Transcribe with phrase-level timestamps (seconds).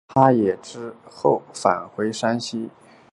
[0.07, 0.31] 他
[0.63, 2.67] 之后返回山西。